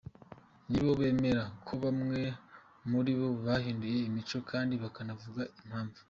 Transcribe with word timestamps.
Nabo 0.69 0.91
bemera 0.99 1.43
ko 1.65 1.73
bamwe 1.83 2.21
muribo 2.89 3.27
bahinduye 3.45 3.97
imico 4.09 4.37
kandi 4.51 4.73
bakanavuga 4.83 5.41
impamvu. 5.61 5.97